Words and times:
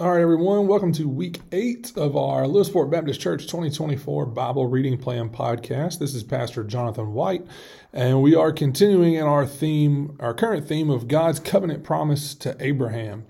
All 0.00 0.12
right, 0.12 0.22
everyone, 0.22 0.66
welcome 0.66 0.92
to 0.92 1.06
week 1.06 1.40
eight 1.52 1.92
of 1.94 2.16
our 2.16 2.44
Lewisport 2.44 2.90
Baptist 2.90 3.20
Church 3.20 3.42
2024 3.42 4.24
Bible 4.24 4.66
Reading 4.66 4.96
Plan 4.96 5.28
podcast. 5.28 5.98
This 5.98 6.14
is 6.14 6.22
Pastor 6.22 6.64
Jonathan 6.64 7.12
White, 7.12 7.46
and 7.92 8.22
we 8.22 8.34
are 8.34 8.50
continuing 8.50 9.12
in 9.12 9.24
our 9.24 9.44
theme, 9.44 10.16
our 10.18 10.32
current 10.32 10.66
theme 10.66 10.88
of 10.88 11.06
God's 11.06 11.38
covenant 11.38 11.84
promise 11.84 12.34
to 12.36 12.56
Abraham. 12.60 13.26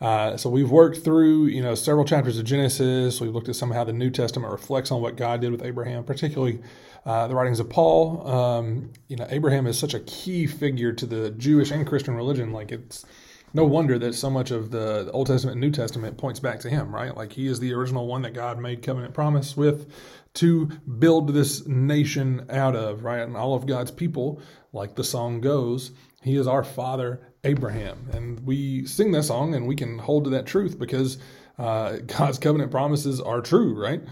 Uh, 0.00 0.36
so 0.36 0.50
we've 0.50 0.72
worked 0.72 1.04
through, 1.04 1.46
you 1.46 1.62
know, 1.62 1.76
several 1.76 2.04
chapters 2.04 2.40
of 2.40 2.44
Genesis. 2.44 3.20
We've 3.20 3.32
looked 3.32 3.48
at 3.48 3.54
some 3.54 3.70
how 3.70 3.84
the 3.84 3.92
New 3.92 4.10
Testament 4.10 4.50
reflects 4.50 4.90
on 4.90 5.00
what 5.00 5.14
God 5.14 5.40
did 5.40 5.52
with 5.52 5.62
Abraham, 5.62 6.02
particularly 6.02 6.58
uh, 7.06 7.28
the 7.28 7.36
writings 7.36 7.60
of 7.60 7.70
Paul. 7.70 8.26
Um, 8.26 8.90
you 9.06 9.14
know, 9.14 9.28
Abraham 9.30 9.68
is 9.68 9.78
such 9.78 9.94
a 9.94 10.00
key 10.00 10.48
figure 10.48 10.92
to 10.92 11.06
the 11.06 11.30
Jewish 11.30 11.70
and 11.70 11.86
Christian 11.86 12.14
religion. 12.16 12.52
Like 12.52 12.72
it's 12.72 13.06
no 13.52 13.64
wonder 13.64 13.98
that 13.98 14.14
so 14.14 14.30
much 14.30 14.50
of 14.50 14.70
the 14.70 15.10
Old 15.12 15.26
Testament 15.26 15.54
and 15.54 15.60
New 15.60 15.70
Testament 15.70 16.16
points 16.16 16.40
back 16.40 16.60
to 16.60 16.70
him, 16.70 16.94
right? 16.94 17.16
Like 17.16 17.32
he 17.32 17.46
is 17.46 17.60
the 17.60 17.72
original 17.72 18.06
one 18.06 18.22
that 18.22 18.34
God 18.34 18.58
made 18.58 18.82
covenant 18.82 19.14
promise 19.14 19.56
with 19.56 19.90
to 20.34 20.66
build 20.66 21.34
this 21.34 21.66
nation 21.66 22.46
out 22.50 22.76
of, 22.76 23.04
right? 23.04 23.20
And 23.20 23.36
all 23.36 23.54
of 23.54 23.66
God's 23.66 23.90
people, 23.90 24.40
like 24.72 24.94
the 24.94 25.04
song 25.04 25.40
goes, 25.40 25.90
he 26.22 26.36
is 26.36 26.46
our 26.46 26.62
father 26.62 27.20
Abraham. 27.44 28.08
And 28.12 28.40
we 28.46 28.86
sing 28.86 29.12
that 29.12 29.24
song 29.24 29.54
and 29.54 29.66
we 29.66 29.74
can 29.74 29.98
hold 29.98 30.24
to 30.24 30.30
that 30.30 30.46
truth 30.46 30.78
because 30.78 31.18
uh, 31.58 31.96
God's 32.06 32.38
covenant 32.38 32.70
promises 32.70 33.20
are 33.20 33.40
true, 33.40 33.80
right? 33.80 34.02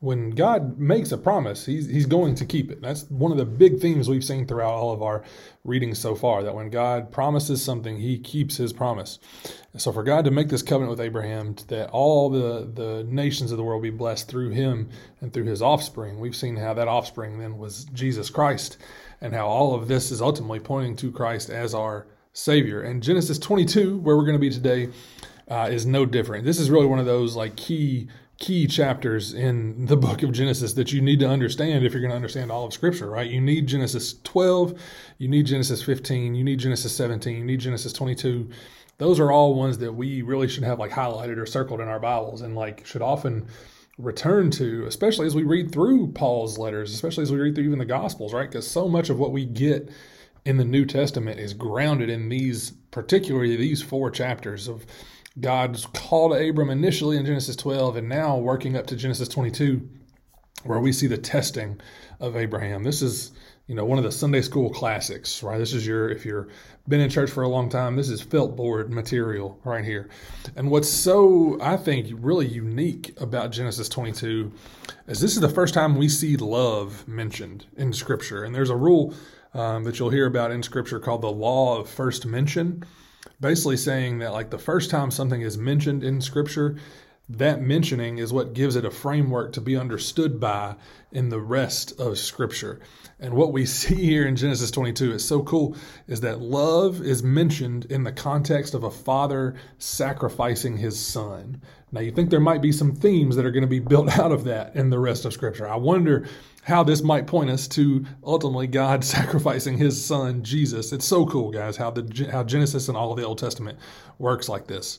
When 0.00 0.30
God 0.30 0.78
makes 0.78 1.12
a 1.12 1.18
promise, 1.18 1.64
he's, 1.64 1.88
he's 1.88 2.04
going 2.04 2.34
to 2.34 2.44
keep 2.44 2.70
it. 2.70 2.82
That's 2.82 3.04
one 3.04 3.32
of 3.32 3.38
the 3.38 3.46
big 3.46 3.80
themes 3.80 4.08
we've 4.08 4.24
seen 4.24 4.46
throughout 4.46 4.74
all 4.74 4.92
of 4.92 5.02
our 5.02 5.24
readings 5.64 5.98
so 5.98 6.14
far 6.14 6.42
that 6.42 6.54
when 6.54 6.68
God 6.68 7.10
promises 7.10 7.62
something, 7.62 7.98
he 7.98 8.18
keeps 8.18 8.58
his 8.58 8.72
promise. 8.72 9.18
so, 9.78 9.92
for 9.92 10.02
God 10.02 10.26
to 10.26 10.30
make 10.30 10.48
this 10.48 10.62
covenant 10.62 10.90
with 10.90 11.00
Abraham, 11.00 11.56
that 11.68 11.88
all 11.90 12.28
the, 12.28 12.70
the 12.74 13.04
nations 13.04 13.50
of 13.50 13.56
the 13.56 13.64
world 13.64 13.82
be 13.82 13.90
blessed 13.90 14.28
through 14.28 14.50
him 14.50 14.90
and 15.20 15.32
through 15.32 15.44
his 15.44 15.62
offspring, 15.62 16.20
we've 16.20 16.36
seen 16.36 16.56
how 16.56 16.74
that 16.74 16.88
offspring 16.88 17.38
then 17.38 17.56
was 17.56 17.84
Jesus 17.86 18.28
Christ 18.28 18.76
and 19.22 19.32
how 19.32 19.46
all 19.46 19.74
of 19.74 19.88
this 19.88 20.10
is 20.10 20.20
ultimately 20.20 20.60
pointing 20.60 20.96
to 20.96 21.10
Christ 21.12 21.48
as 21.48 21.72
our 21.72 22.06
Savior. 22.34 22.82
And 22.82 23.02
Genesis 23.02 23.38
22, 23.38 23.98
where 23.98 24.16
we're 24.16 24.26
going 24.26 24.34
to 24.34 24.38
be 24.38 24.50
today, 24.50 24.90
uh, 25.48 25.68
is 25.70 25.86
no 25.86 26.04
different. 26.06 26.44
This 26.44 26.58
is 26.58 26.70
really 26.70 26.86
one 26.86 26.98
of 26.98 27.06
those 27.06 27.36
like 27.36 27.56
key 27.56 28.08
key 28.38 28.66
chapters 28.66 29.32
in 29.32 29.86
the 29.86 29.96
book 29.96 30.22
of 30.22 30.32
Genesis 30.32 30.74
that 30.74 30.92
you 30.92 31.00
need 31.00 31.20
to 31.20 31.28
understand 31.28 31.84
if 31.84 31.92
you're 31.92 32.00
going 32.00 32.10
to 32.10 32.16
understand 32.16 32.50
all 32.50 32.66
of 32.66 32.72
Scripture, 32.72 33.08
right? 33.08 33.30
You 33.30 33.40
need 33.40 33.66
Genesis 33.66 34.14
12, 34.24 34.80
you 35.18 35.28
need 35.28 35.46
Genesis 35.46 35.82
15, 35.82 36.34
you 36.34 36.42
need 36.42 36.58
Genesis 36.58 36.94
17, 36.96 37.36
you 37.36 37.44
need 37.44 37.60
Genesis 37.60 37.92
22. 37.92 38.50
Those 38.98 39.20
are 39.20 39.30
all 39.30 39.54
ones 39.54 39.78
that 39.78 39.92
we 39.92 40.22
really 40.22 40.48
should 40.48 40.64
have 40.64 40.78
like 40.78 40.90
highlighted 40.90 41.38
or 41.38 41.46
circled 41.46 41.80
in 41.80 41.88
our 41.88 42.00
Bibles 42.00 42.42
and 42.42 42.54
like 42.54 42.84
should 42.86 43.02
often 43.02 43.46
return 43.98 44.50
to, 44.50 44.84
especially 44.86 45.26
as 45.26 45.34
we 45.34 45.44
read 45.44 45.70
through 45.70 46.08
Paul's 46.12 46.58
letters, 46.58 46.92
especially 46.92 47.22
as 47.22 47.30
we 47.30 47.38
read 47.38 47.54
through 47.54 47.64
even 47.64 47.78
the 47.78 47.84
Gospels, 47.84 48.34
right? 48.34 48.48
Because 48.48 48.68
so 48.68 48.88
much 48.88 49.10
of 49.10 49.18
what 49.18 49.32
we 49.32 49.44
get 49.44 49.88
in 50.44 50.56
the 50.56 50.64
New 50.64 50.84
Testament 50.84 51.38
is 51.38 51.54
grounded 51.54 52.10
in 52.10 52.28
these, 52.28 52.72
particularly 52.90 53.56
these 53.56 53.82
four 53.82 54.10
chapters 54.10 54.68
of 54.68 54.84
God's 55.40 55.86
call 55.86 56.30
to 56.30 56.48
Abram 56.48 56.70
initially 56.70 57.16
in 57.16 57.26
Genesis 57.26 57.56
12 57.56 57.96
and 57.96 58.08
now 58.08 58.38
working 58.38 58.76
up 58.76 58.86
to 58.86 58.96
Genesis 58.96 59.28
22 59.28 59.88
where 60.64 60.80
we 60.80 60.92
see 60.92 61.06
the 61.06 61.18
testing 61.18 61.80
of 62.20 62.36
Abraham. 62.36 62.84
This 62.84 63.02
is, 63.02 63.32
you 63.66 63.74
know, 63.74 63.84
one 63.84 63.98
of 63.98 64.04
the 64.04 64.12
Sunday 64.12 64.40
school 64.40 64.70
classics, 64.70 65.42
right? 65.42 65.58
This 65.58 65.72
is 65.74 65.86
your 65.86 66.08
if 66.08 66.24
you're 66.24 66.48
been 66.88 67.00
in 67.00 67.10
church 67.10 67.30
for 67.30 67.42
a 67.42 67.48
long 67.48 67.68
time, 67.68 67.96
this 67.96 68.08
is 68.08 68.20
felt 68.20 68.56
board 68.56 68.90
material 68.90 69.58
right 69.64 69.84
here. 69.84 70.08
And 70.56 70.70
what's 70.70 70.88
so 70.88 71.58
I 71.60 71.76
think 71.76 72.08
really 72.12 72.46
unique 72.46 73.20
about 73.20 73.52
Genesis 73.52 73.88
22 73.88 74.52
is 75.06 75.20
this 75.20 75.34
is 75.34 75.40
the 75.40 75.48
first 75.48 75.74
time 75.74 75.96
we 75.96 76.08
see 76.08 76.36
love 76.36 77.06
mentioned 77.06 77.66
in 77.76 77.92
scripture. 77.92 78.44
And 78.44 78.54
there's 78.54 78.70
a 78.70 78.76
rule 78.76 79.14
um, 79.52 79.84
that 79.84 79.98
you'll 79.98 80.10
hear 80.10 80.26
about 80.26 80.50
in 80.50 80.62
scripture 80.62 80.98
called 80.98 81.22
the 81.22 81.30
law 81.30 81.78
of 81.78 81.88
first 81.88 82.26
mention 82.26 82.84
basically 83.40 83.76
saying 83.76 84.18
that 84.18 84.32
like 84.32 84.50
the 84.50 84.58
first 84.58 84.90
time 84.90 85.10
something 85.10 85.40
is 85.40 85.58
mentioned 85.58 86.04
in 86.04 86.20
scripture 86.20 86.76
that 87.28 87.62
mentioning 87.62 88.18
is 88.18 88.32
what 88.32 88.52
gives 88.52 88.76
it 88.76 88.84
a 88.84 88.90
framework 88.90 89.52
to 89.54 89.60
be 89.60 89.76
understood 89.76 90.38
by 90.38 90.74
in 91.10 91.30
the 91.30 91.40
rest 91.40 91.98
of 91.98 92.18
scripture. 92.18 92.80
And 93.18 93.32
what 93.32 93.52
we 93.52 93.64
see 93.66 93.94
here 93.94 94.26
in 94.26 94.36
genesis 94.36 94.70
22 94.70 95.14
is 95.14 95.26
so 95.26 95.42
cool 95.42 95.76
is 96.06 96.20
that 96.20 96.40
love 96.40 97.00
is 97.00 97.22
mentioned 97.22 97.86
in 97.86 98.04
the 98.04 98.12
context 98.12 98.74
of 98.74 98.84
a 98.84 98.90
father 98.90 99.54
sacrificing 99.78 100.76
his 100.76 100.98
son. 100.98 101.62
Now 101.92 102.00
you 102.00 102.10
think 102.10 102.28
there 102.28 102.40
might 102.40 102.60
be 102.60 102.72
some 102.72 102.94
themes 102.94 103.36
that 103.36 103.46
are 103.46 103.52
going 103.52 103.62
to 103.62 103.68
be 103.68 103.78
built 103.78 104.08
out 104.18 104.32
of 104.32 104.44
that 104.44 104.76
in 104.76 104.90
the 104.90 104.98
rest 104.98 105.24
of 105.24 105.32
scripture. 105.32 105.68
I 105.68 105.76
wonder 105.76 106.26
how 106.64 106.82
this 106.82 107.02
might 107.02 107.26
point 107.26 107.50
us 107.50 107.68
to 107.68 108.04
ultimately 108.24 108.66
God 108.66 109.04
sacrificing 109.04 109.78
his 109.78 110.02
son 110.02 110.42
Jesus. 110.42 110.92
It's 110.92 111.06
so 111.06 111.26
cool, 111.26 111.50
guys, 111.50 111.76
how 111.76 111.90
the 111.90 112.28
how 112.30 112.42
Genesis 112.42 112.88
and 112.88 112.96
all 112.96 113.12
of 113.12 113.18
the 113.18 113.24
Old 113.24 113.38
Testament 113.38 113.78
works 114.18 114.48
like 114.48 114.66
this. 114.66 114.98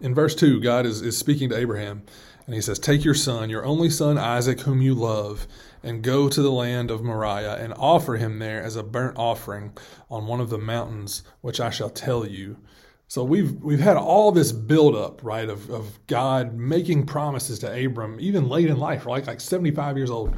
In 0.00 0.14
verse 0.14 0.34
2, 0.34 0.60
God 0.60 0.86
is, 0.86 1.02
is 1.02 1.18
speaking 1.18 1.48
to 1.48 1.56
Abraham, 1.56 2.02
and 2.46 2.54
he 2.54 2.60
says, 2.60 2.78
Take 2.78 3.04
your 3.04 3.14
son, 3.14 3.50
your 3.50 3.64
only 3.64 3.90
son 3.90 4.16
Isaac, 4.16 4.60
whom 4.60 4.80
you 4.80 4.94
love, 4.94 5.48
and 5.82 6.02
go 6.02 6.28
to 6.28 6.42
the 6.42 6.52
land 6.52 6.90
of 6.90 7.02
Moriah, 7.02 7.56
and 7.56 7.74
offer 7.74 8.16
him 8.16 8.38
there 8.38 8.62
as 8.62 8.76
a 8.76 8.84
burnt 8.84 9.18
offering 9.18 9.72
on 10.10 10.26
one 10.26 10.40
of 10.40 10.50
the 10.50 10.58
mountains 10.58 11.24
which 11.40 11.58
I 11.58 11.70
shall 11.70 11.90
tell 11.90 12.26
you. 12.26 12.56
So 13.08 13.24
we've 13.24 13.52
we've 13.62 13.80
had 13.80 13.96
all 13.96 14.30
this 14.30 14.52
buildup, 14.52 15.24
right, 15.24 15.48
of, 15.48 15.68
of 15.70 15.98
God 16.06 16.54
making 16.54 17.06
promises 17.06 17.58
to 17.60 17.86
Abram, 17.86 18.18
even 18.20 18.48
late 18.48 18.68
in 18.68 18.78
life, 18.78 19.06
right, 19.06 19.26
like 19.26 19.40
75 19.40 19.96
years 19.96 20.10
old 20.10 20.36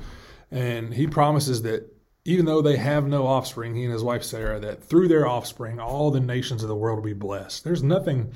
and 0.51 0.95
he 0.95 1.07
promises 1.07 1.63
that 1.63 1.95
even 2.25 2.45
though 2.45 2.61
they 2.61 2.77
have 2.77 3.07
no 3.07 3.27
offspring, 3.27 3.75
he 3.75 3.85
and 3.85 3.93
his 3.93 4.03
wife 4.03 4.23
Sarah, 4.23 4.61
that 4.61 4.85
through 4.85 5.09
their 5.09 5.27
offspring, 5.27 5.81
all 5.81 6.11
the 6.11 6.21
nations 6.21 6.63
of 6.63 6.69
the 6.69 6.77
world 6.77 6.99
will 6.99 7.05
be 7.05 7.13
blessed. 7.13 7.65
There's 7.65 7.83
nothing 7.83 8.33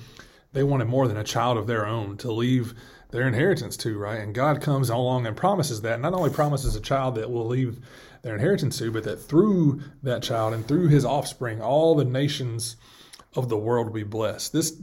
they 0.52 0.62
wanted 0.62 0.86
more 0.86 1.06
than 1.06 1.16
a 1.16 1.24
child 1.24 1.58
of 1.58 1.66
their 1.66 1.86
own 1.86 2.16
to 2.18 2.32
leave 2.32 2.74
their 3.10 3.26
inheritance 3.28 3.76
to, 3.78 3.98
right? 3.98 4.20
And 4.20 4.34
God 4.34 4.60
comes 4.60 4.88
along 4.88 5.26
and 5.26 5.36
promises 5.36 5.82
that. 5.82 6.00
Not 6.00 6.14
only 6.14 6.30
promises 6.30 6.74
a 6.74 6.80
child 6.80 7.16
that 7.16 7.30
will 7.30 7.46
leave 7.46 7.78
their 8.22 8.34
inheritance 8.34 8.78
to, 8.78 8.90
but 8.90 9.04
that 9.04 9.16
through 9.16 9.82
that 10.02 10.22
child 10.22 10.54
and 10.54 10.66
through 10.66 10.88
his 10.88 11.04
offspring, 11.04 11.60
all 11.60 11.94
the 11.94 12.04
nations 12.04 12.76
of 13.36 13.48
the 13.48 13.58
world 13.58 13.86
will 13.86 13.94
be 13.94 14.02
blessed. 14.02 14.52
This 14.52 14.80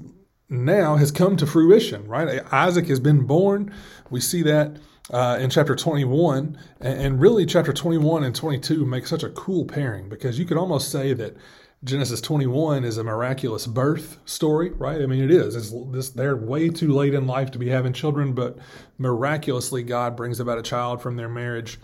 now 0.47 0.97
has 0.97 1.11
come 1.11 1.37
to 1.37 1.47
fruition, 1.47 2.07
right? 2.07 2.41
Isaac 2.53 2.87
has 2.87 2.99
been 2.99 3.25
born. 3.25 3.73
We 4.09 4.19
see 4.19 4.43
that 4.43 4.77
uh, 5.11 5.37
in 5.39 5.49
chapter 5.49 5.75
21. 5.75 6.57
And, 6.79 7.19
really, 7.19 7.45
chapter 7.45 7.73
21 7.73 8.23
and 8.23 8.35
22 8.35 8.85
make 8.85 9.05
such 9.05 9.23
a 9.23 9.29
cool 9.29 9.65
pairing 9.65 10.09
because 10.09 10.39
you 10.39 10.45
could 10.45 10.57
almost 10.57 10.91
say 10.91 11.13
that 11.13 11.35
Genesis 11.83 12.21
21 12.21 12.83
is 12.83 12.97
a 12.97 13.03
miraculous 13.03 13.67
birth 13.67 14.17
story, 14.25 14.71
right? 14.71 15.01
I 15.01 15.05
mean, 15.07 15.23
it 15.23 15.31
is. 15.31 15.55
It's 15.55 15.73
this, 15.91 16.09
they're 16.09 16.35
way 16.35 16.69
too 16.69 16.91
late 16.91 17.13
in 17.13 17.27
life 17.27 17.51
to 17.51 17.59
be 17.59 17.69
having 17.69 17.91
children, 17.91 18.33
but 18.33 18.57
miraculously, 18.97 19.83
God 19.83 20.15
brings 20.15 20.39
about 20.39 20.59
a 20.59 20.63
child 20.63 21.01
from 21.01 21.17
their 21.17 21.29
marriage. 21.29 21.79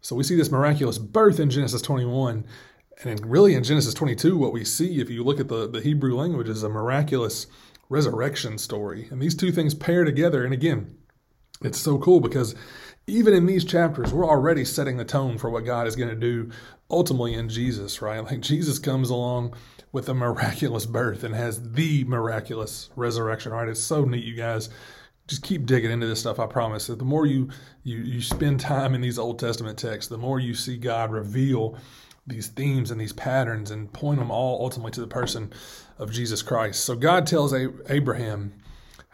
So 0.00 0.16
we 0.16 0.24
see 0.24 0.36
this 0.36 0.50
miraculous 0.50 0.98
birth 0.98 1.38
in 1.38 1.50
Genesis 1.50 1.82
21. 1.82 2.46
And 3.04 3.26
really, 3.26 3.54
in 3.54 3.62
Genesis 3.62 3.92
22, 3.92 4.38
what 4.38 4.54
we 4.54 4.64
see, 4.64 5.00
if 5.00 5.10
you 5.10 5.22
look 5.22 5.38
at 5.38 5.48
the, 5.48 5.68
the 5.68 5.82
Hebrew 5.82 6.16
language, 6.16 6.48
is 6.48 6.62
a 6.62 6.68
miraculous 6.70 7.46
resurrection 7.90 8.56
story. 8.56 9.06
And 9.10 9.20
these 9.20 9.34
two 9.34 9.52
things 9.52 9.74
pair 9.74 10.04
together. 10.04 10.44
And 10.44 10.54
again, 10.54 10.96
it's 11.66 11.78
so 11.78 11.98
cool 11.98 12.20
because 12.20 12.54
even 13.06 13.34
in 13.34 13.46
these 13.46 13.64
chapters, 13.64 14.12
we're 14.12 14.26
already 14.26 14.64
setting 14.64 14.96
the 14.96 15.04
tone 15.04 15.38
for 15.38 15.50
what 15.50 15.64
God 15.64 15.86
is 15.86 15.96
going 15.96 16.08
to 16.08 16.16
do 16.16 16.50
ultimately 16.90 17.34
in 17.34 17.48
Jesus, 17.48 18.02
right? 18.02 18.20
Like 18.20 18.40
Jesus 18.40 18.78
comes 18.78 19.10
along 19.10 19.54
with 19.92 20.08
a 20.08 20.14
miraculous 20.14 20.86
birth 20.86 21.22
and 21.24 21.34
has 21.34 21.72
the 21.72 22.04
miraculous 22.04 22.90
resurrection, 22.96 23.52
right? 23.52 23.68
It's 23.68 23.80
so 23.80 24.04
neat, 24.04 24.24
you 24.24 24.34
guys. 24.34 24.68
Just 25.28 25.42
keep 25.42 25.66
digging 25.66 25.90
into 25.90 26.06
this 26.06 26.20
stuff. 26.20 26.38
I 26.38 26.46
promise. 26.46 26.86
That 26.86 26.98
the 26.98 27.04
more 27.04 27.26
you 27.26 27.50
you 27.82 27.98
you 27.98 28.22
spend 28.22 28.60
time 28.60 28.94
in 28.94 29.00
these 29.00 29.18
Old 29.18 29.40
Testament 29.40 29.76
texts, 29.76 30.08
the 30.08 30.18
more 30.18 30.38
you 30.38 30.54
see 30.54 30.76
God 30.76 31.10
reveal 31.10 31.76
these 32.28 32.48
themes 32.48 32.90
and 32.90 33.00
these 33.00 33.12
patterns 33.12 33.70
and 33.70 33.92
point 33.92 34.18
them 34.18 34.30
all 34.30 34.62
ultimately 34.62 34.92
to 34.92 35.00
the 35.00 35.06
person 35.06 35.52
of 35.98 36.12
Jesus 36.12 36.42
Christ. 36.42 36.84
So 36.84 36.94
God 36.94 37.26
tells 37.26 37.52
Abraham 37.52 38.52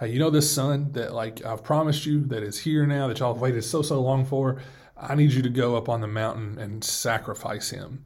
hey, 0.02 0.10
you 0.10 0.18
know 0.18 0.30
this 0.30 0.50
son 0.50 0.90
that 0.92 1.14
like 1.14 1.44
I've 1.44 1.62
promised 1.62 2.06
you 2.06 2.24
that 2.26 2.42
is 2.42 2.58
here 2.58 2.86
now 2.86 3.06
that 3.06 3.20
y'all 3.20 3.34
have 3.34 3.42
waited 3.42 3.62
so 3.62 3.82
so 3.82 4.00
long 4.00 4.24
for. 4.24 4.60
I 4.96 5.14
need 5.14 5.32
you 5.32 5.42
to 5.42 5.48
go 5.48 5.76
up 5.76 5.88
on 5.88 6.00
the 6.00 6.08
mountain 6.08 6.58
and 6.58 6.82
sacrifice 6.82 7.70
him. 7.70 8.04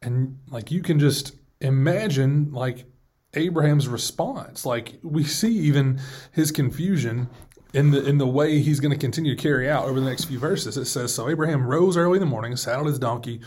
And 0.00 0.38
like 0.48 0.70
you 0.70 0.82
can 0.82 0.98
just 0.98 1.32
imagine 1.60 2.52
like 2.52 2.86
Abraham's 3.34 3.86
response. 3.86 4.64
Like 4.64 4.98
we 5.02 5.24
see 5.24 5.52
even 5.52 6.00
his 6.32 6.50
confusion 6.50 7.28
in 7.74 7.90
the 7.90 8.02
in 8.06 8.16
the 8.16 8.26
way 8.26 8.60
he's 8.60 8.80
going 8.80 8.92
to 8.92 8.98
continue 8.98 9.36
to 9.36 9.42
carry 9.42 9.68
out 9.68 9.86
over 9.86 10.00
the 10.00 10.08
next 10.08 10.24
few 10.24 10.38
verses. 10.38 10.78
It 10.78 10.86
says, 10.86 11.14
So 11.14 11.28
Abraham 11.28 11.66
rose 11.66 11.98
early 11.98 12.16
in 12.16 12.20
the 12.20 12.26
morning, 12.26 12.56
saddled 12.56 12.88
his 12.88 12.98
donkey, 12.98 13.42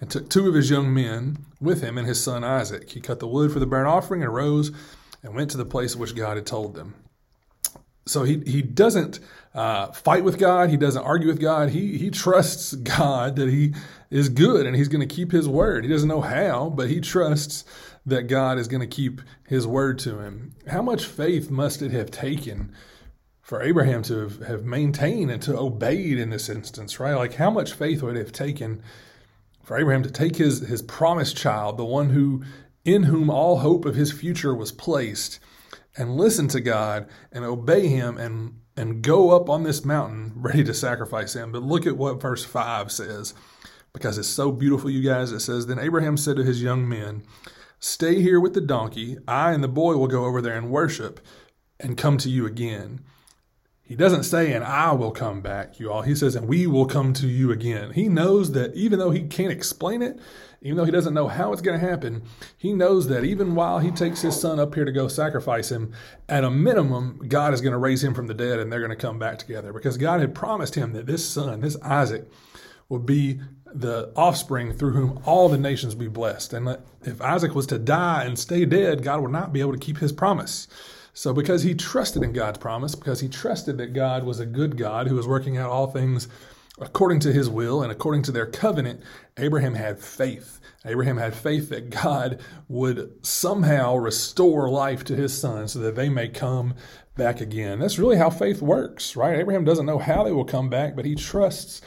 and 0.00 0.10
took 0.10 0.30
two 0.30 0.48
of 0.48 0.54
his 0.54 0.70
young 0.70 0.92
men 0.92 1.36
with 1.60 1.82
him 1.82 1.98
and 1.98 2.06
his 2.06 2.22
son 2.22 2.44
Isaac. 2.44 2.90
He 2.90 3.00
cut 3.00 3.20
the 3.20 3.28
wood 3.28 3.52
for 3.52 3.58
the 3.58 3.66
burnt 3.66 3.88
offering 3.88 4.22
and 4.22 4.32
rose 4.32 4.72
and 5.22 5.34
went 5.34 5.50
to 5.50 5.58
the 5.58 5.66
place 5.66 5.94
which 5.94 6.14
God 6.14 6.36
had 6.36 6.46
told 6.46 6.74
them. 6.74 6.94
So 8.06 8.22
he 8.22 8.40
he 8.46 8.62
doesn't 8.62 9.20
uh, 9.54 9.92
fight 9.92 10.24
with 10.24 10.38
God. 10.38 10.70
He 10.70 10.76
doesn't 10.76 11.02
argue 11.02 11.28
with 11.28 11.40
God. 11.40 11.70
He 11.70 11.98
he 11.98 12.10
trusts 12.10 12.74
God 12.74 13.36
that 13.36 13.48
he 13.48 13.74
is 14.10 14.28
good 14.28 14.66
and 14.66 14.76
he's 14.76 14.88
going 14.88 15.06
to 15.06 15.14
keep 15.14 15.32
his 15.32 15.48
word. 15.48 15.84
He 15.84 15.90
doesn't 15.90 16.08
know 16.08 16.20
how, 16.20 16.70
but 16.70 16.88
he 16.88 17.00
trusts 17.00 17.64
that 18.06 18.28
God 18.28 18.58
is 18.58 18.68
going 18.68 18.80
to 18.80 18.86
keep 18.86 19.20
his 19.48 19.66
word 19.66 19.98
to 20.00 20.20
him. 20.20 20.54
How 20.68 20.82
much 20.82 21.04
faith 21.04 21.50
must 21.50 21.82
it 21.82 21.90
have 21.90 22.10
taken 22.10 22.72
for 23.42 23.62
Abraham 23.62 24.02
to 24.02 24.18
have, 24.20 24.38
have 24.46 24.64
maintained 24.64 25.30
and 25.30 25.42
to 25.42 25.56
obeyed 25.56 26.18
in 26.18 26.30
this 26.30 26.48
instance, 26.48 27.00
right? 27.00 27.14
Like 27.14 27.34
how 27.34 27.50
much 27.50 27.72
faith 27.72 28.02
would 28.02 28.16
it 28.16 28.20
have 28.20 28.32
taken 28.32 28.82
for 29.64 29.76
Abraham 29.76 30.04
to 30.04 30.10
take 30.10 30.36
his 30.36 30.60
his 30.60 30.82
promised 30.82 31.36
child, 31.36 31.76
the 31.76 31.84
one 31.84 32.10
who 32.10 32.44
in 32.84 33.04
whom 33.04 33.28
all 33.30 33.58
hope 33.58 33.84
of 33.84 33.96
his 33.96 34.12
future 34.12 34.54
was 34.54 34.70
placed, 34.70 35.40
and 35.96 36.16
listen 36.16 36.48
to 36.48 36.60
God 36.60 37.08
and 37.32 37.44
obey 37.44 37.88
him 37.88 38.18
and 38.18 38.60
and 38.76 39.02
go 39.02 39.30
up 39.30 39.48
on 39.48 39.62
this 39.62 39.84
mountain 39.84 40.32
ready 40.36 40.62
to 40.64 40.74
sacrifice 40.74 41.34
him. 41.34 41.50
But 41.50 41.62
look 41.62 41.86
at 41.86 41.96
what 41.96 42.20
verse 42.20 42.44
5 42.44 42.92
says 42.92 43.32
because 43.96 44.18
it's 44.18 44.28
so 44.28 44.52
beautiful, 44.52 44.90
you 44.90 45.02
guys. 45.02 45.32
It 45.32 45.40
says, 45.40 45.66
Then 45.66 45.78
Abraham 45.78 46.18
said 46.18 46.36
to 46.36 46.44
his 46.44 46.62
young 46.62 46.86
men, 46.86 47.22
Stay 47.78 48.20
here 48.20 48.38
with 48.38 48.52
the 48.52 48.60
donkey. 48.60 49.16
I 49.26 49.52
and 49.52 49.64
the 49.64 49.68
boy 49.68 49.96
will 49.96 50.06
go 50.06 50.26
over 50.26 50.42
there 50.42 50.56
and 50.56 50.70
worship 50.70 51.18
and 51.80 51.96
come 51.96 52.18
to 52.18 52.28
you 52.28 52.44
again. 52.44 53.00
He 53.86 53.94
doesn't 53.94 54.24
say, 54.24 54.52
and 54.52 54.64
I 54.64 54.92
will 54.92 55.12
come 55.12 55.40
back, 55.40 55.78
you 55.78 55.92
all. 55.92 56.02
He 56.02 56.16
says, 56.16 56.34
and 56.34 56.48
we 56.48 56.66
will 56.66 56.86
come 56.86 57.12
to 57.14 57.28
you 57.28 57.52
again. 57.52 57.92
He 57.92 58.08
knows 58.08 58.50
that 58.52 58.74
even 58.74 58.98
though 58.98 59.12
he 59.12 59.22
can't 59.22 59.52
explain 59.52 60.02
it, 60.02 60.18
even 60.60 60.76
though 60.76 60.84
he 60.84 60.90
doesn't 60.90 61.14
know 61.14 61.28
how 61.28 61.52
it's 61.52 61.62
going 61.62 61.78
to 61.78 61.86
happen, 61.86 62.24
he 62.56 62.72
knows 62.72 63.06
that 63.06 63.22
even 63.22 63.54
while 63.54 63.78
he 63.78 63.92
takes 63.92 64.22
his 64.22 64.40
son 64.40 64.58
up 64.58 64.74
here 64.74 64.84
to 64.84 64.90
go 64.90 65.06
sacrifice 65.06 65.70
him, 65.70 65.92
at 66.28 66.42
a 66.42 66.50
minimum, 66.50 67.22
God 67.28 67.54
is 67.54 67.60
going 67.60 67.74
to 67.74 67.78
raise 67.78 68.02
him 68.02 68.12
from 68.12 68.26
the 68.26 68.34
dead 68.34 68.58
and 68.58 68.72
they're 68.72 68.80
going 68.80 68.90
to 68.90 68.96
come 68.96 69.20
back 69.20 69.38
together 69.38 69.72
because 69.72 69.96
God 69.96 70.18
had 70.18 70.34
promised 70.34 70.74
him 70.74 70.92
that 70.94 71.06
this 71.06 71.24
son, 71.24 71.60
this 71.60 71.76
Isaac, 71.80 72.28
would 72.88 73.06
be 73.06 73.40
the 73.72 74.12
offspring 74.16 74.72
through 74.72 74.92
whom 74.92 75.22
all 75.24 75.48
the 75.48 75.58
nations 75.58 75.94
be 75.94 76.08
blessed. 76.08 76.52
And 76.52 76.76
if 77.02 77.20
Isaac 77.20 77.54
was 77.54 77.66
to 77.68 77.78
die 77.78 78.24
and 78.24 78.36
stay 78.36 78.64
dead, 78.64 79.04
God 79.04 79.20
would 79.20 79.30
not 79.30 79.52
be 79.52 79.60
able 79.60 79.72
to 79.72 79.78
keep 79.78 79.98
his 79.98 80.12
promise. 80.12 80.66
So, 81.16 81.32
because 81.32 81.62
he 81.62 81.74
trusted 81.74 82.22
in 82.22 82.34
God's 82.34 82.58
promise, 82.58 82.94
because 82.94 83.20
he 83.20 83.28
trusted 83.28 83.78
that 83.78 83.94
God 83.94 84.24
was 84.24 84.38
a 84.38 84.44
good 84.44 84.76
God 84.76 85.08
who 85.08 85.14
was 85.14 85.26
working 85.26 85.56
out 85.56 85.70
all 85.70 85.86
things 85.86 86.28
according 86.78 87.20
to 87.20 87.32
his 87.32 87.48
will 87.48 87.82
and 87.82 87.90
according 87.90 88.20
to 88.24 88.32
their 88.32 88.44
covenant, 88.44 89.00
Abraham 89.38 89.76
had 89.76 89.98
faith. 89.98 90.60
Abraham 90.84 91.16
had 91.16 91.34
faith 91.34 91.70
that 91.70 91.88
God 91.88 92.42
would 92.68 93.24
somehow 93.24 93.96
restore 93.96 94.68
life 94.68 95.04
to 95.04 95.16
his 95.16 95.36
son 95.36 95.68
so 95.68 95.78
that 95.78 95.94
they 95.94 96.10
may 96.10 96.28
come 96.28 96.74
back 97.16 97.40
again. 97.40 97.78
That's 97.78 97.98
really 97.98 98.18
how 98.18 98.28
faith 98.28 98.60
works, 98.60 99.16
right? 99.16 99.38
Abraham 99.38 99.64
doesn't 99.64 99.86
know 99.86 99.98
how 99.98 100.22
they 100.22 100.32
will 100.32 100.44
come 100.44 100.68
back, 100.68 100.94
but 100.94 101.06
he 101.06 101.14
trusts 101.14 101.80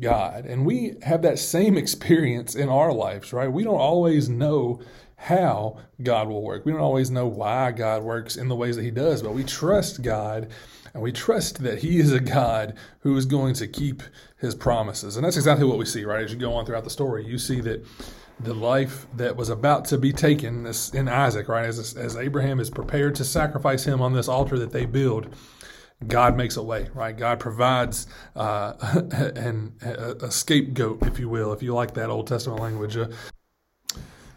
God. 0.00 0.46
And 0.46 0.66
we 0.66 0.96
have 1.02 1.22
that 1.22 1.38
same 1.38 1.76
experience 1.76 2.56
in 2.56 2.68
our 2.68 2.92
lives, 2.92 3.32
right? 3.32 3.52
We 3.52 3.62
don't 3.62 3.78
always 3.78 4.28
know 4.28 4.80
how 5.16 5.78
God 6.02 6.28
will 6.28 6.42
work. 6.42 6.64
We 6.64 6.72
don't 6.72 6.80
always 6.80 7.10
know 7.10 7.26
why 7.26 7.72
God 7.72 8.02
works 8.02 8.36
in 8.36 8.48
the 8.48 8.56
ways 8.56 8.76
that 8.76 8.82
He 8.82 8.90
does, 8.90 9.22
but 9.22 9.32
we 9.32 9.44
trust 9.44 10.02
God 10.02 10.50
and 10.92 11.02
we 11.02 11.12
trust 11.12 11.62
that 11.62 11.78
He 11.78 11.98
is 11.98 12.12
a 12.12 12.20
God 12.20 12.74
who 13.00 13.16
is 13.16 13.26
going 13.26 13.54
to 13.54 13.66
keep 13.66 14.02
His 14.38 14.54
promises. 14.54 15.16
And 15.16 15.24
that's 15.24 15.36
exactly 15.36 15.66
what 15.66 15.78
we 15.78 15.86
see, 15.86 16.04
right? 16.04 16.24
As 16.24 16.32
you 16.32 16.38
go 16.38 16.54
on 16.54 16.66
throughout 16.66 16.84
the 16.84 16.90
story, 16.90 17.26
you 17.26 17.38
see 17.38 17.60
that 17.62 17.84
the 18.40 18.54
life 18.54 19.06
that 19.16 19.36
was 19.36 19.48
about 19.48 19.84
to 19.86 19.98
be 19.98 20.12
taken 20.12 20.66
in 20.92 21.08
Isaac, 21.08 21.48
right? 21.48 21.66
As, 21.66 21.96
as 21.96 22.16
Abraham 22.16 22.60
is 22.60 22.70
prepared 22.70 23.14
to 23.16 23.24
sacrifice 23.24 23.84
him 23.84 24.02
on 24.02 24.12
this 24.12 24.28
altar 24.28 24.58
that 24.58 24.72
they 24.72 24.86
build, 24.86 25.34
God 26.06 26.36
makes 26.36 26.56
a 26.56 26.62
way, 26.62 26.88
right? 26.94 27.16
God 27.16 27.38
provides 27.40 28.06
uh, 28.34 28.74
an, 29.36 29.74
a, 29.82 30.26
a, 30.26 30.30
scapegoat, 30.30 31.06
if 31.06 31.18
you 31.18 31.28
will, 31.28 31.52
if 31.52 31.62
you 31.62 31.74
like 31.74 31.94
that 31.94 32.10
Old 32.10 32.26
Testament 32.26 32.60
language. 32.60 32.96
Uh, 32.96 33.08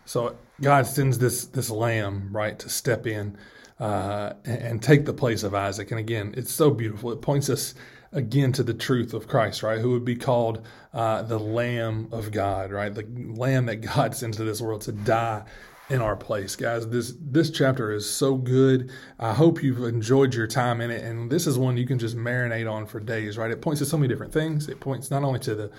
so 0.08 0.38
God 0.62 0.88
sends 0.88 1.20
this 1.20 1.46
this 1.46 1.70
lamb, 1.70 2.30
right, 2.32 2.58
to 2.60 2.70
step 2.70 3.06
in 3.06 3.38
uh, 3.80 4.34
and, 4.46 4.62
and, 4.62 4.82
take 4.82 5.06
the 5.06 5.14
place 5.14 5.44
of 5.44 5.54
Isaac. 5.54 5.92
And 5.92 6.00
again, 6.00 6.34
it's 6.38 6.52
so 6.52 6.72
beautiful. 6.72 7.12
It 7.12 7.22
points 7.22 7.50
us 7.50 7.76
again 8.14 8.54
to 8.54 8.64
the 8.64 8.74
truth 8.74 9.14
of 9.14 9.28
Christ, 9.28 9.64
right? 9.64 9.80
Who 9.80 9.92
would 9.92 10.06
be 10.06 10.16
called 10.16 10.66
uh, 10.94 11.24
the 11.24 11.38
Lamb 11.38 12.08
of 12.14 12.32
God, 12.32 12.72
right? 12.72 12.94
The 12.94 13.06
Lamb 13.36 13.66
that 13.66 13.82
God 13.82 14.16
sends 14.16 14.38
to 14.38 14.46
this 14.46 14.62
world 14.62 14.82
to 14.84 14.94
die 14.94 15.44
in 15.90 16.02
our 16.02 16.16
place, 16.16 16.56
guys. 16.56 16.88
This 16.88 17.14
this 17.20 17.52
chapter 17.52 17.92
is 17.92 18.10
so 18.10 18.36
good. 18.36 18.90
I 19.20 19.34
hope 19.34 19.62
you've 19.62 19.84
enjoyed 19.84 20.34
your 20.34 20.48
time 20.48 20.80
in 20.80 20.90
it, 20.90 21.04
and 21.04 21.30
this 21.30 21.48
is 21.48 21.58
one 21.58 21.76
you 21.76 21.86
can 21.86 22.00
just 22.00 22.16
marinate 22.16 22.72
on 22.72 22.86
for 22.86 23.02
days, 23.02 23.38
right? 23.38 23.52
It 23.52 23.62
points 23.62 23.80
to 23.80 23.86
so 23.86 23.98
many 23.98 24.08
different 24.08 24.32
things. 24.32 24.70
It 24.70 24.80
points 24.80 25.12
not 25.12 25.24
only 25.24 25.40
to 25.42 25.54
the 25.54 25.72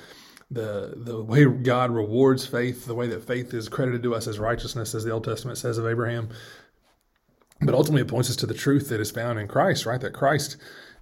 the 0.51 0.95
the 0.97 1.23
way 1.23 1.45
God 1.45 1.91
rewards 1.91 2.47
faith, 2.47 2.87
the 2.87 2.95
way 2.95 3.07
that 3.09 3.27
faith 3.27 3.53
is 3.53 3.69
credited 3.69 4.03
to 4.05 4.15
us 4.15 4.27
as 4.27 4.39
righteousness, 4.39 4.95
as 4.95 5.05
the 5.05 5.11
Old 5.11 5.25
Testament 5.25 5.59
says 5.59 5.79
of 5.79 5.87
Abraham. 5.87 6.31
But 7.61 7.75
ultimately, 7.75 8.03
it 8.03 8.09
points 8.09 8.31
us 8.31 8.37
to 8.37 8.47
the 8.47 8.55
truth 8.55 8.89
that 8.89 9.01
is 9.01 9.11
found 9.11 9.39
in 9.39 9.49
Christ, 9.49 9.85
right? 9.85 10.01
That 10.01 10.15
Christ 10.15 10.57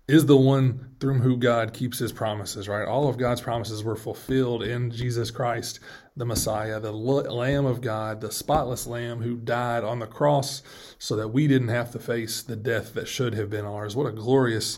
is 0.09 0.27
the 0.27 0.37
one 0.37 0.95
through 1.01 1.19
whom 1.19 1.41
God 1.41 1.73
keeps 1.75 1.99
his 1.99 2.13
promises, 2.13 2.69
right? 2.69 2.87
All 2.87 3.09
of 3.09 3.19
God's 3.19 3.41
promises 3.41 3.83
were 3.83 3.97
fulfilled 3.97 4.63
in 4.63 4.91
Jesus 4.91 5.33
Christ, 5.33 5.81
the 6.17 6.25
Messiah, 6.25 6.79
the 6.79 6.93
Lamb 6.93 7.67
of 7.67 7.81
God, 7.81 8.21
the 8.21 8.31
spotless 8.31 8.87
Lamb 8.87 9.21
who 9.21 9.37
died 9.37 9.83
on 9.83 9.99
the 9.99 10.07
cross 10.07 10.63
so 10.99 11.17
that 11.17 11.29
we 11.29 11.49
didn't 11.49 11.69
have 11.69 11.91
to 11.93 11.99
face 11.99 12.43
the 12.43 12.57
death 12.57 12.95
that 12.95 13.09
should 13.09 13.35
have 13.35 13.51
been 13.51 13.65
ours. 13.65 13.97
What 13.97 14.07
a 14.07 14.13
glorious 14.13 14.77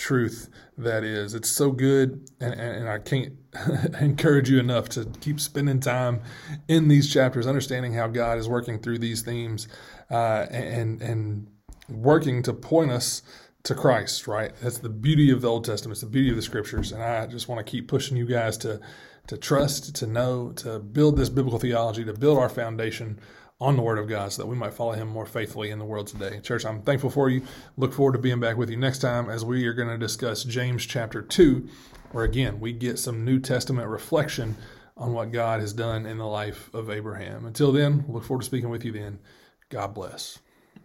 truth 0.00 0.48
that 0.78 1.04
is. 1.04 1.34
It's 1.34 1.48
so 1.48 1.70
good, 1.70 2.28
and, 2.40 2.54
and 2.54 2.88
I 2.88 2.98
can't 2.98 3.34
encourage 4.00 4.50
you 4.50 4.58
enough 4.58 4.88
to 4.90 5.04
keep 5.20 5.38
spending 5.38 5.78
time 5.78 6.22
in 6.68 6.88
these 6.88 7.12
chapters, 7.12 7.46
understanding 7.46 7.92
how 7.92 8.08
God 8.08 8.38
is 8.38 8.48
working 8.48 8.80
through 8.80 8.98
these 8.98 9.22
themes, 9.22 9.68
uh, 10.10 10.46
and 10.50 11.00
and 11.02 11.46
working 11.88 12.42
to 12.44 12.52
point 12.52 12.90
us 12.90 13.22
to 13.64 13.74
Christ. 13.74 14.26
Right, 14.26 14.52
that's 14.62 14.78
the 14.78 14.88
beauty 14.88 15.30
of 15.30 15.42
the 15.42 15.48
Old 15.48 15.64
Testament. 15.64 15.94
It's 15.94 16.00
the 16.00 16.08
beauty 16.08 16.30
of 16.30 16.36
the 16.36 16.42
Scriptures, 16.42 16.92
and 16.92 17.02
I 17.02 17.26
just 17.26 17.48
want 17.48 17.64
to 17.64 17.70
keep 17.70 17.86
pushing 17.86 18.16
you 18.16 18.26
guys 18.26 18.56
to 18.58 18.80
to 19.26 19.36
trust, 19.36 19.94
to 19.96 20.06
know, 20.06 20.50
to 20.52 20.78
build 20.78 21.16
this 21.16 21.28
biblical 21.28 21.58
theology, 21.58 22.04
to 22.04 22.12
build 22.14 22.38
our 22.38 22.48
foundation 22.48 23.20
on 23.60 23.76
the 23.76 23.82
Word 23.82 23.98
of 23.98 24.08
God 24.08 24.32
so 24.32 24.42
that 24.42 24.48
we 24.48 24.56
might 24.56 24.72
follow 24.72 24.92
Him 24.92 25.08
more 25.08 25.26
faithfully 25.26 25.70
in 25.70 25.78
the 25.78 25.84
world 25.84 26.06
today. 26.06 26.40
Church, 26.40 26.64
I'm 26.64 26.82
thankful 26.82 27.10
for 27.10 27.28
you. 27.28 27.42
Look 27.76 27.92
forward 27.92 28.12
to 28.12 28.18
being 28.18 28.40
back 28.40 28.56
with 28.56 28.70
you 28.70 28.76
next 28.76 29.00
time 29.00 29.28
as 29.28 29.44
we 29.44 29.66
are 29.66 29.74
going 29.74 29.88
to 29.88 29.98
discuss 29.98 30.44
James 30.44 30.86
chapter 30.86 31.20
2, 31.20 31.68
where 32.12 32.24
again, 32.24 32.58
we 32.60 32.72
get 32.72 32.98
some 32.98 33.24
New 33.24 33.38
Testament 33.38 33.88
reflection 33.88 34.56
on 34.96 35.12
what 35.12 35.32
God 35.32 35.60
has 35.60 35.72
done 35.72 36.06
in 36.06 36.18
the 36.18 36.26
life 36.26 36.72
of 36.74 36.90
Abraham. 36.90 37.44
Until 37.44 37.72
then, 37.72 38.04
look 38.08 38.24
forward 38.24 38.42
to 38.42 38.46
speaking 38.46 38.70
with 38.70 38.84
you 38.84 38.92
then. 38.92 39.18
God 39.68 39.94
bless. 39.94 40.38